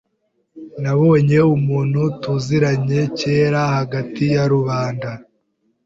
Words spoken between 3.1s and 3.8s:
kera